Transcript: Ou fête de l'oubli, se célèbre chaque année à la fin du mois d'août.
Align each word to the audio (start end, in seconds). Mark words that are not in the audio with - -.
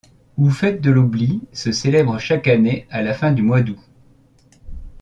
Ou 0.39 0.49
fête 0.49 0.81
de 0.81 0.89
l'oubli, 0.89 1.43
se 1.53 1.71
célèbre 1.71 2.17
chaque 2.17 2.47
année 2.47 2.87
à 2.89 3.03
la 3.03 3.13
fin 3.13 3.31
du 3.31 3.43
mois 3.43 3.61
d'août. 3.61 3.77